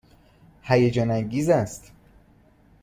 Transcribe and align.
هیجان 0.61 1.11
انگیز 1.11 1.49
است. 1.49 1.91